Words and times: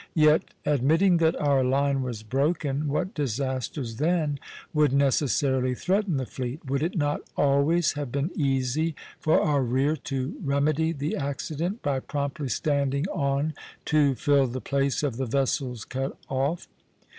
Yet, 0.15 0.55
admitting 0.65 1.17
that 1.17 1.39
our 1.39 1.63
line 1.63 2.01
was 2.01 2.23
broken, 2.23 2.87
what 2.87 3.13
disasters 3.13 3.97
then 3.97 4.39
would 4.73 4.91
necessarily 4.93 5.75
threaten 5.75 6.17
the 6.17 6.25
fleet? 6.25 6.65
Would 6.67 6.81
it 6.81 6.97
not 6.97 7.21
always 7.37 7.93
have 7.93 8.11
been 8.11 8.31
easy 8.35 8.95
for 9.19 9.39
our 9.39 9.61
rear 9.61 9.95
to 9.95 10.37
remedy 10.43 10.91
the 10.91 11.15
accident 11.15 11.83
by 11.83 11.99
promptly 11.99 12.49
standing 12.49 13.07
on 13.09 13.53
to 13.85 14.15
fill 14.15 14.47
the 14.47 14.59
place 14.59 15.03
of 15.03 15.17
the 15.17 15.27
vessels 15.27 15.85
cut 15.85 16.17
off? 16.27 16.67